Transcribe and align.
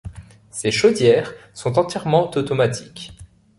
Ces 0.49 0.71
chaudières 0.71 1.35
sont 1.53 1.77
entièrement 1.77 2.31
automatiques. 2.35 3.13